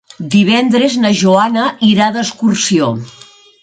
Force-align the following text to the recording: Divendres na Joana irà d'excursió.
Divendres 0.35 0.95
na 1.03 1.13
Joana 1.21 1.69
irà 1.91 2.11
d'excursió. 2.19 2.95